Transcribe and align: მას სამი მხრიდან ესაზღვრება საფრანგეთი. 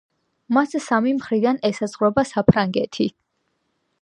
მას 0.55 0.71
სამი 0.85 1.13
მხრიდან 1.19 1.61
ესაზღვრება 1.71 2.27
საფრანგეთი. 2.31 3.11